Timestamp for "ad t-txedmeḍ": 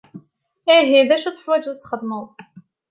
1.71-2.25